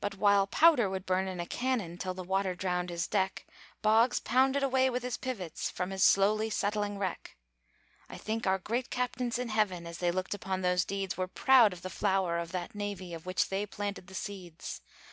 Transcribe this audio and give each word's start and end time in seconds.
But 0.00 0.16
while 0.16 0.48
powder 0.48 0.90
would 0.90 1.06
burn 1.06 1.28
in 1.28 1.38
a 1.38 1.46
cannon, 1.46 1.96
Till 1.96 2.12
the 2.12 2.24
water 2.24 2.56
drowned 2.56 2.90
his 2.90 3.06
deck, 3.06 3.46
Boggs 3.82 4.18
pounded 4.18 4.64
away 4.64 4.90
with 4.90 5.04
his 5.04 5.16
pivots 5.16 5.70
From 5.70 5.90
his 5.90 6.02
slowly 6.02 6.50
settling 6.50 6.98
wreck. 6.98 7.36
I 8.08 8.18
think 8.18 8.48
our 8.48 8.58
great 8.58 8.90
captains 8.90 9.38
in 9.38 9.48
Heaven, 9.50 9.86
As 9.86 9.98
they 9.98 10.10
looked 10.10 10.34
upon 10.34 10.62
those 10.62 10.84
deeds, 10.84 11.16
Were 11.16 11.28
proud 11.28 11.72
of 11.72 11.82
the 11.82 11.88
flower 11.88 12.36
of 12.36 12.50
that 12.50 12.74
navy, 12.74 13.14
Of 13.14 13.26
which 13.26 13.48
they 13.48 13.64
planted 13.64 14.08
the 14.08 14.14
seeds. 14.16 14.80